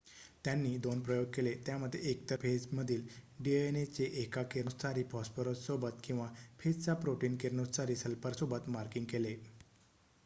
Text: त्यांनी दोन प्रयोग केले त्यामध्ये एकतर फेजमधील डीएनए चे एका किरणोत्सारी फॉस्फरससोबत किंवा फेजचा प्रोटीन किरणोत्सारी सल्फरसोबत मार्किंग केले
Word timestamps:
त्यांनी 0.45 0.77
दोन 0.77 0.99
प्रयोग 1.01 1.25
केले 1.33 1.53
त्यामध्ये 1.65 1.99
एकतर 2.11 2.35
फेजमधील 2.41 3.05
डीएनए 3.39 3.85
चे 3.87 4.03
एका 4.23 4.43
किरणोत्सारी 4.51 5.03
फॉस्फरससोबत 5.11 6.01
किंवा 6.03 6.27
फेजचा 6.59 6.93
प्रोटीन 6.97 7.37
किरणोत्सारी 7.37 7.95
सल्फरसोबत 7.97 8.69
मार्किंग 8.69 9.05
केले 9.07 9.35